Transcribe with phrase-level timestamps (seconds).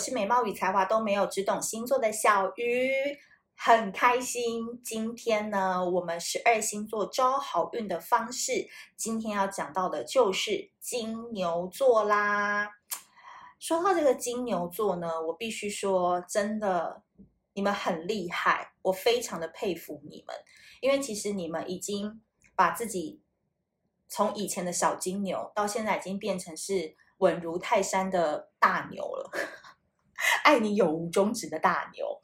[0.00, 2.90] 是美貌与才华都没有，只懂星座的小鱼，
[3.54, 4.80] 很开心。
[4.82, 8.66] 今天呢，我们十二星座招好运的方式，
[8.96, 12.70] 今天要讲到的就是金牛座啦。
[13.58, 17.02] 说到这个金牛座呢，我必须说，真的，
[17.52, 20.34] 你们很厉害，我非常的佩服你们，
[20.80, 22.22] 因为其实你们已经
[22.56, 23.20] 把自己
[24.08, 29.30] 从以前的小金牛，到现在已经变成是稳如泰山的大牛了。
[30.44, 32.20] 爱你永无终止的大牛，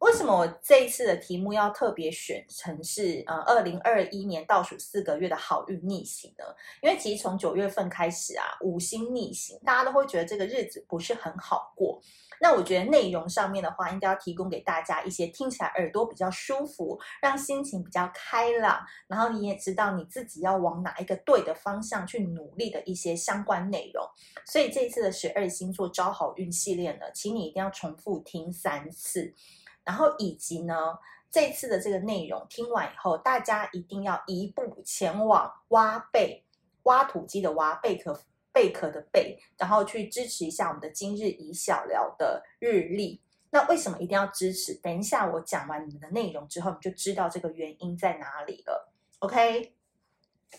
[0.00, 6.44] 为什么我这一次的题目要特别选成是呃二零二一年倒数四个月的好运逆行呢？
[6.82, 12.00] 因为其实从九月份开始啊，五星逆行，大家都会觉得这个日子不是很好过。
[12.40, 24.04] 那我觉得内容上面的话，应该要提供给大家一些听起来耳朵比较舒服，让心情比较开朗，然后你也知道你自己要往哪一个对的方向去努力的一些相关内容。
[24.44, 29.32] 所以这一次的十二星座招好运系列呢，请你一定要重复听三次，
[29.84, 30.98] 然后以及呢，
[31.30, 36.44] 这次的这个内容听完以后，大家一定要移步前往挖贝，
[36.84, 38.20] 挖土机的挖贝壳。
[38.54, 43.20] 贝壳的贝，然后去支持一下我们的今日以小聊的日历。
[43.50, 44.74] 那为什么一定要支持？
[44.74, 48.92] 等一下我讲完你们的内容之后，你就知道这个原因在哪里了。
[49.18, 49.74] OK，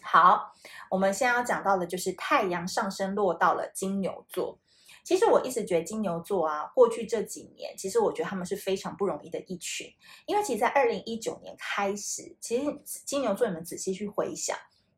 [0.02, 0.54] 好，
[0.92, 4.60] 我们现在要讲到的就是太阳上升落到了金牛座。
[5.06, 9.88] 其实我一直觉得金牛座啊，过去这几年，其实我觉得他们是非常不容易的一群。
[10.26, 14.58] 因为其实，在二零一九年开始，其实金牛座，你们仔细去回想，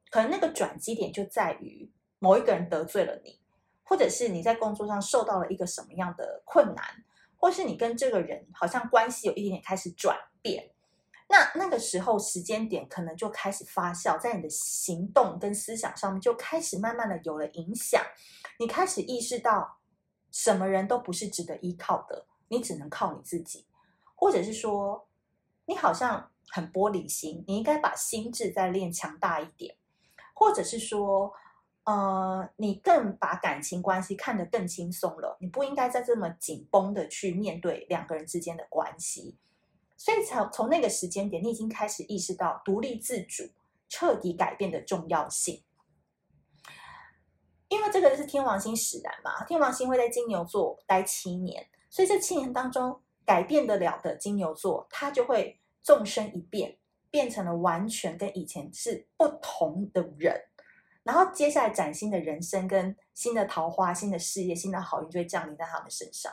[0.10, 1.92] 可能那个转机点就在于。
[2.20, 3.40] 某一个人得罪了你，
[3.84, 6.84] 或者是你在工作上受到了一个什么样的困难，
[7.36, 10.72] 或是你跟这个人好像关系有一点点开始转变，
[11.30, 18.02] 那那个时候时间点可能就开始发酵，在你的行动跟思想上面就开始慢慢的有了影响，
[18.58, 19.77] 你开始意识到
[20.38, 23.66] 什么人都不是值得依靠的，你只能靠你自己，
[24.14, 25.08] 或者是说
[25.66, 29.76] 你好像很玻璃心，你应该把心智再练强大一点，
[30.36, 31.34] 或者是说。
[31.88, 39.38] 呃，你更把感情关系看得更轻松了，你不应该再这么紧绷的去面对两个人之间的关系。
[39.96, 43.46] 所以从从那个时间点，你已经开始意识到独立自主、
[43.88, 45.64] 彻底改变的重要性。
[47.70, 56.78] 因为这个是天王星使然嘛，天王星会在金牛座待七年，所以这七年当中改变得了的金牛座，他就会纵身一变，
[57.12, 60.42] 变成了完全跟以前是不同的人。
[61.04, 66.32] 然后接下来崭新的人生、跟新的桃花、新的事业、新的好运就会降临在他们身上。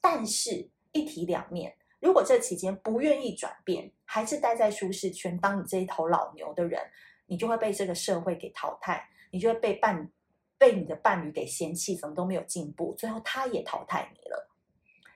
[0.00, 6.80] 但是，一体两面，如果这期间不愿意转变，还是待在舒适圈，当你这一头老牛的人，
[7.26, 10.10] 你就会被这个社会给淘汰，你就会被伴
[10.58, 14.48] 被你的伴侣给嫌弃，怎么都没有进步，最后他也淘汰你了。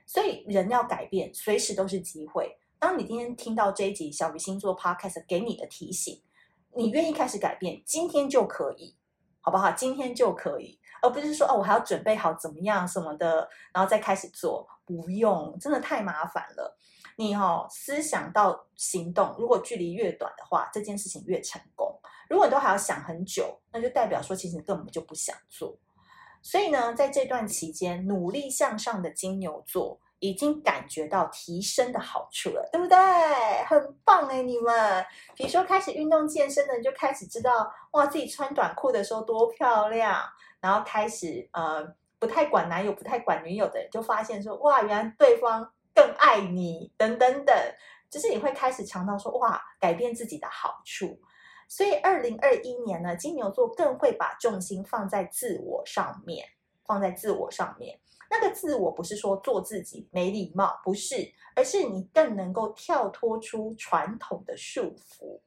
[0.07, 2.59] 所以，人要改变，随时都是机会。
[2.79, 6.21] 当你今天听到这一集小鱼星座 Podcast 给你的提醒，
[6.75, 8.97] 你愿意开始改变，今天就可以。
[9.43, 9.71] 好不好？
[9.73, 14.69] 今天就可以，而不是说哦，我还要准备好怎么样什么的，然后再开始做。
[14.85, 16.77] 不用，真的太麻烦了。
[17.17, 21.97] 你哦，思想到行动，如果距离越短的话，这件事情越成功。
[22.29, 25.79] 如果你都还要想很久，那就代表说其实你根本就不想做。
[26.43, 30.01] 所以呢，在这段期间，努力向上的金牛座。
[30.21, 32.97] 已经感觉到提升的好处了，对不对？
[33.67, 35.05] 很棒哎，你们，
[35.35, 40.23] 比如说开始运动健身的人就开始知道，哇，自己穿短裤的时候多漂亮。
[40.61, 41.83] 然后开始呃，
[42.19, 47.57] 不太管男友、不太管女友的人，就发现说，哇，原来对方更爱你，等等等，
[48.11, 51.19] 就是你会开始尝到说，哇，改变自己的好处。
[51.67, 56.47] 所以，二零二一年呢，金牛座更会把重心放在自我上面，
[56.85, 57.99] 放在自我上面。
[58.31, 61.17] 那个自我不是说做自己没礼貌，不是，
[61.57, 65.41] 而是你更能够跳脱出传统的束缚。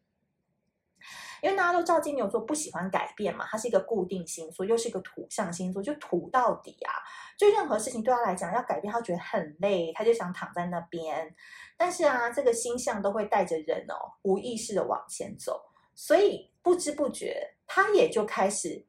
[1.42, 6.92] 因为大家都知道金牛座不喜欢改变嘛，它是一个固定星座，又是一个土象星座，就土到底啊！
[7.38, 11.36] 就任何事情对他来讲要改变，他觉得很累，他就想躺在那边。
[11.76, 15.62] 但是啊，这个星象都会带着人哦，无意识的往前走，
[15.96, 18.86] 所以不知不觉他也就开始。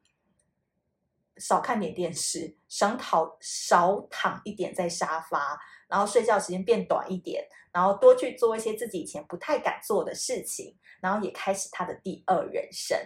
[1.37, 12.97] 少看点电视，少躺少躺一点在沙发，然后睡觉时间变短一点，然后多去做一些自己以前不太敢做的事情，然后也开始他的第二人生。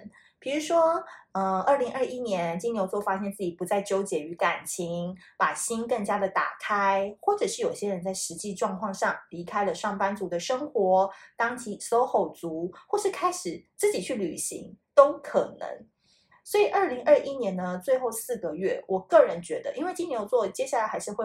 [0.42, 1.04] 比如说，
[1.34, 15.68] 嗯，二零二一年金牛座发现自己不再纠结于感情，把心更加的打开，或者是有些人在实际状况上离开了上班族的生活，当起 SOHO 族，或是开始自己去旅行，都可能。
[16.50, 21.24] 所以，二零二一年呢，最后四个月，我个人觉得，因为金牛座接下来还是会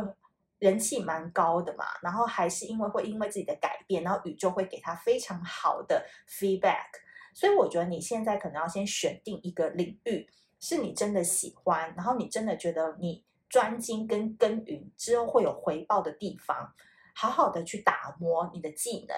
[0.58, 6.90] 人气蛮高的嘛，然后还是因为会因为自己的改变，然后宇宙会给他非常好的 feedback。
[7.32, 10.28] 所以我觉得你现在可能要先选定一个领域，
[10.60, 16.74] 是你真的喜欢，然后你真的觉得你专精跟耕耘之后会有回报的地方，
[17.14, 19.16] 好好的去打磨你的技能。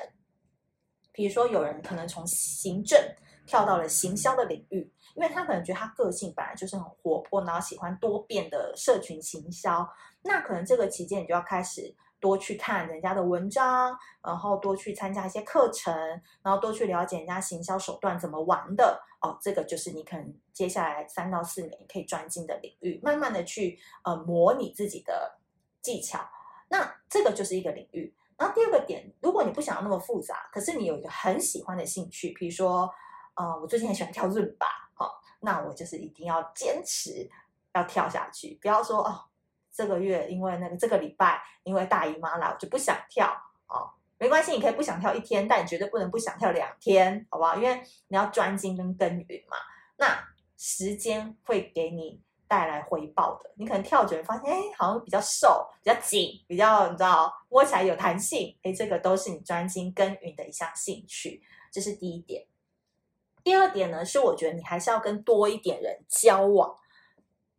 [1.11, 2.97] 比如说，有人可能从行政
[3.45, 9.89] 跳到了行销的领域，因为他可能觉得他个性本来就是很活泼，然后喜欢多变的社群行销。
[10.23, 15.93] 那可能这个期间你就要开始多去看人家的文章，然后多去参加一些课程，
[16.43, 19.03] 然后多去了解人家行销手段怎么玩的。
[19.23, 25.39] 哦，这个就是你可能接下来三到四年可以专精的领域，慢慢的去呃模拟自己的
[25.81, 26.21] 技巧。
[26.69, 28.15] 那这个就是一个领域。
[28.37, 32.93] 然后第二个点，如果你不想要那么复杂，可是你有一个很喜欢的兴趣，比如说
[33.35, 34.86] 呃，我最近很喜欢跳伦巴，好，
[35.41, 37.29] 那我就是一定要坚持
[37.75, 39.25] 要跳下去，不要说哦。
[39.79, 43.31] 这个月因为那个这个礼拜因为大姨妈来，我就不想跳
[43.67, 47.57] 哦，没关系，你可以不想跳一天，但你绝对不能不想跳两天，好不好？
[47.57, 47.79] 因为
[48.09, 49.59] 你要专精跟耕耘嘛。
[49.99, 50.19] 那
[50.57, 52.19] 时间会给你
[52.49, 53.51] 带来回报的。
[53.57, 62.47] 你可能跳久了发现，哎，好像比较瘦，比较紧，比较你知道摸起来有弹性，哎，这个都是你专精耕耘的一项兴趣，这是第一点。
[63.47, 66.75] 第二点呢，是我觉得你还是要跟多一点人交往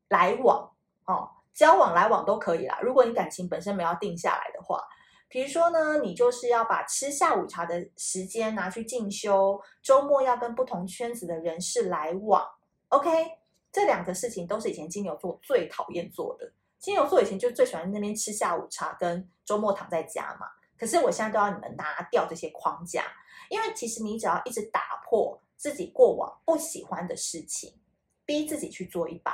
[0.10, 0.69] 来往
[1.06, 1.30] 哦。
[1.54, 2.78] 交往来往都可以啦。
[2.81, 4.84] 如果你感情本身没有定下来的话，
[5.30, 12.45] 比如说呢，你就是要把吃下午茶的时间拿去进修，周末要跟不同圈子的人士来往。
[12.90, 13.10] OK，
[13.72, 16.51] 这两个事情都是以前金牛座最讨厌做的。
[16.80, 20.48] 金牛座以前就最喜欢那边吃下午茶，跟周末躺在家嘛。
[20.78, 23.06] 可是我现在都要你们拿掉这些框架，
[23.50, 27.80] 因为其实你只要一直打破自己过往不喜欢的事情，
[28.25, 29.33] 逼自己去做一把。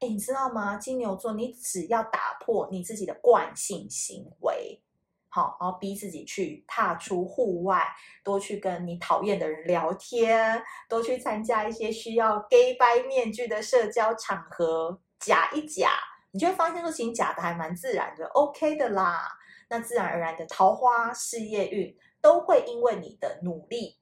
[0.00, 0.76] 哎，你知道吗？
[0.76, 4.80] 金牛座，你只要打破你自己的惯性行为，
[5.28, 7.84] 好，然后逼自己去踏出户外，
[8.22, 15.90] 多去跟你讨厌的人聊天，多去参加一些需要 gay 掰面具的社交场合，假一假，
[16.30, 19.36] 你就会发现说，其实假的还蛮自然的，OK 的啦。
[19.68, 23.97] 那自然而然的桃花、事业运都会因为你的努力，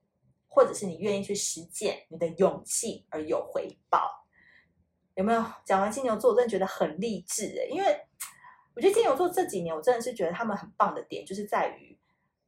[0.57, 4.25] 或者是你愿意去实践你的勇气而有回报。
[5.15, 8.01] 有没有讲完金牛座，我真的觉得很励志诶，因为
[8.75, 11.99] 我觉得金牛座这几年，我真的是觉得他们很棒的点，就是在于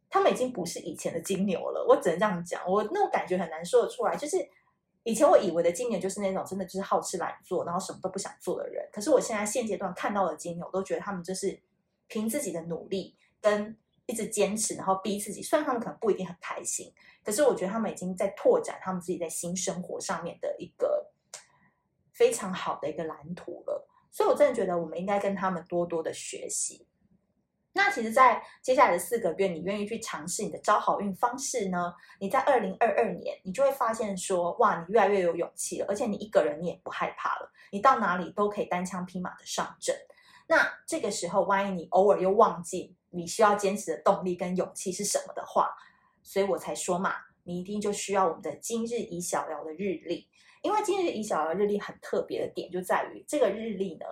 [0.09, 1.85] 他们已经不是以前的金牛了。
[1.87, 4.17] 我只能这样讲，我那种感觉很难说得出来。
[4.17, 4.37] 就是
[5.03, 8.89] 以前我以为的金牛就是那种真的就是好吃懒做，然后什么都不想做的人。
[8.91, 11.61] 可是我现在现阶段看到的金牛，我都觉得他们就是
[12.07, 13.77] 凭自己的努力跟
[14.09, 15.41] 一直坚持，然后逼自己。
[15.41, 21.13] 虽然他们可能不一定很开心，可是我觉得他们已经在拓展他们自己在新生活上面的一个。
[22.15, 26.85] 非常好的一个蓝图了，所以我真的觉得我们应该跟他们多多的学习。
[27.75, 31.95] 那其实，在接下来的四个月，你愿意去尝试你的招好运方式呢？
[32.19, 39.97] 你在二零二二年，你就会发现说，哇，你越来越有勇气了，而且你一个人你也不害怕了，你到哪里都可以单枪匹马的上阵。
[40.49, 45.71] 那这个时候，万一你偶尔又忘记你需要坚持的动力跟勇气是什么的话，
[46.23, 47.15] 所以我才说嘛，
[47.45, 50.29] 你一定就需要我们的今日宜小聊的日历。
[50.63, 54.07] 因为今日宜小聊日历很特别的点就在于，这个日历呢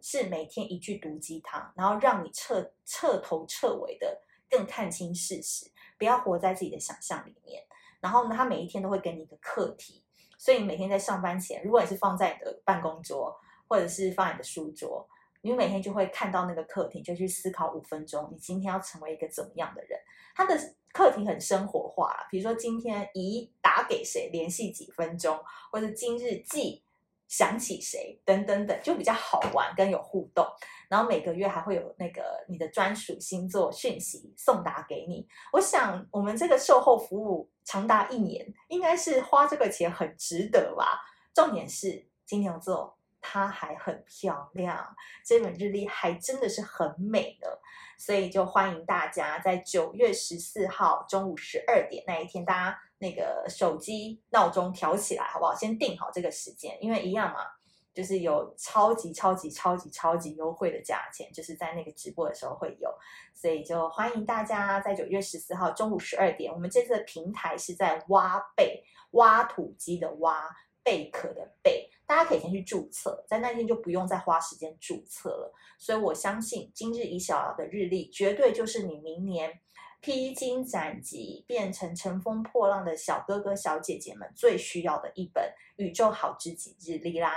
[0.00, 7.62] 是每天一句毒鸡汤，然后让你彻彻头彻尾的更看清事实，不要活在自己的想象里面。
[8.00, 10.02] 然后呢，它每一天都会给你一个课题，
[10.36, 15.08] 所以你每天在上班前，如果你是放在你的办公桌，或者是放在你的书桌，
[15.42, 19.98] 你每天就会看到那个课题，就去思考五分钟，你今天要成为一个怎么样的人。
[20.34, 20.58] 它的
[20.92, 25.38] 课题很生活化，比如说今天宜打给谁联系几分钟，
[25.70, 26.82] 或者今日记
[27.28, 30.46] 想起谁等等等，就比较好玩跟有互动。
[30.88, 35.26] 然后每个月还会有那个你的专属星座讯息送达给你。
[35.52, 41.00] 我想我们这个售后服务长达一年，应该是花这个钱很值得吧？
[41.34, 42.96] 重点是金牛座。
[43.22, 47.60] 它还很漂亮，这本日历还真的是很美的，
[47.96, 55.54] 所以就欢迎大家在九月十四号中午十二点那一天，大家那个手机闹钟调起来，好不好？
[55.54, 57.46] 先定好这个时间，因为一样嘛，
[57.94, 62.92] 就是有超级超级超级超级优惠的价钱，就是在那个直播的时候会有，
[63.32, 70.44] 所以就欢迎大家在九月十四号中午十二点，我们这次的平台是在挖贝，挖土机的挖，
[70.82, 71.88] 贝壳的贝。
[72.12, 75.54] 大家可以先去注册，在那天就不用再花时间注册了。
[75.78, 79.58] 所以我相信今日宜小的日历，绝对就是你明年
[80.02, 87.32] 披荆斩棘变成乘风破浪的小哥哥小姐姐们最需要的一本宇宙好知己日历啦。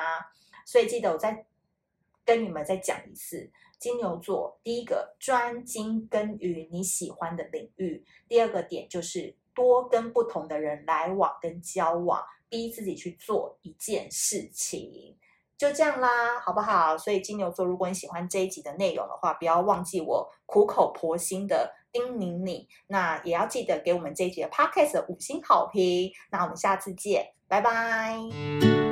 [0.65, 1.46] 所以记得我再
[2.25, 3.50] 跟你们再讲一次。
[3.79, 15.17] 金牛座第一个专精耕耘你喜欢的领域，第二个点就是多跟不同的人来往跟交往，逼自己去做一件事情，
[15.57, 16.97] 就这样啦，好不好？
[16.97, 26.12] 所以金牛座，如果你喜欢这一集的内容的话，不要忘记我苦口婆心的叮咛你，那也要记得给我们这一集的 Podcast 五星好评。
[26.29, 28.84] 那我们下次见，拜拜。